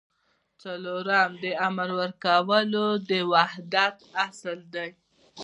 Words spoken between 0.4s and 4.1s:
څلورم د امر ورکولو د وحدت